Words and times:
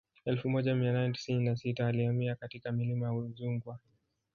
Elfu 0.25 0.49
moja 0.49 0.75
mia 0.75 0.93
nane 0.93 1.13
tisini 1.13 1.45
na 1.45 1.55
sita 1.55 1.87
alihamia 1.87 2.35
katika 2.35 2.71
milima 2.71 3.05
ya 3.07 3.13
Udzungwa 3.13 3.79